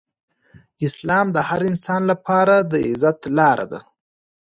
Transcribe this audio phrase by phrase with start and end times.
[0.87, 3.79] اسلام د هر انسان لپاره د عزت لاره ده.